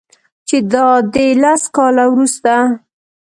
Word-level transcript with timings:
چې 0.47 0.57
دادی 0.71 1.27
لس 1.41 1.63
کاله 1.75 2.05
وروسته 2.09 2.53